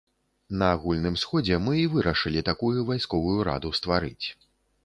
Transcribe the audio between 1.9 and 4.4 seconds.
вырашылі такую вайсковую раду стварыць.